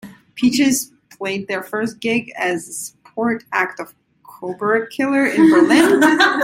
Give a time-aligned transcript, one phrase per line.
[0.33, 3.93] Peaches played her first gig as support act of
[4.23, 5.99] Cobra Killer in Berlin.